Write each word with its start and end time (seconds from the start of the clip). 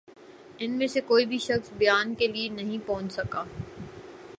ان 0.59 0.71
میں 0.71 0.87
سے 0.87 1.01
کوئی 1.01 1.25
بھِی 1.25 1.37
شخص 1.37 1.71
بیان 1.77 2.13
کے 2.15 2.27
لیے 2.27 2.49
نہیں 2.49 2.87
پہنچ 2.87 3.13
سکا 3.13 3.43